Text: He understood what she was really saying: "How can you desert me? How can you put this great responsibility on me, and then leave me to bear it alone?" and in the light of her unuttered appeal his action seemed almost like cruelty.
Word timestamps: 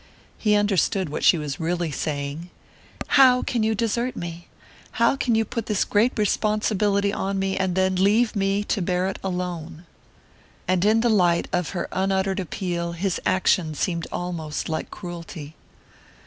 He 0.39 0.55
understood 0.55 1.09
what 1.09 1.23
she 1.23 1.37
was 1.37 1.59
really 1.59 1.91
saying: 1.91 2.49
"How 3.05 3.43
can 3.43 3.61
you 3.61 3.75
desert 3.75 4.15
me? 4.15 4.47
How 4.93 5.15
can 5.15 5.35
you 5.35 5.45
put 5.45 5.67
this 5.67 5.85
great 5.85 6.17
responsibility 6.17 7.13
on 7.13 7.37
me, 7.37 7.55
and 7.55 7.75
then 7.75 7.93
leave 7.97 8.35
me 8.35 8.63
to 8.63 8.81
bear 8.81 9.07
it 9.09 9.19
alone?" 9.23 9.85
and 10.67 10.83
in 10.83 11.01
the 11.01 11.09
light 11.09 11.47
of 11.53 11.69
her 11.77 11.87
unuttered 11.91 12.39
appeal 12.39 12.93
his 12.93 13.21
action 13.27 13.75
seemed 13.75 14.07
almost 14.11 14.67
like 14.69 14.89
cruelty. 14.89 15.55